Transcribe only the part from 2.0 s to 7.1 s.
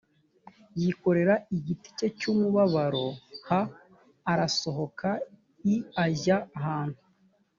cy umubabaro h arasohoka i ajya ahantu